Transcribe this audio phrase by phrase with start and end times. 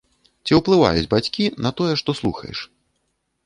[0.47, 2.67] Ці ўплываюць бацькі на тое, што слухаеш?